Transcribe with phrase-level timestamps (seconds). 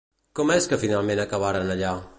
[0.39, 1.97] Com és que finalment acabaren allà?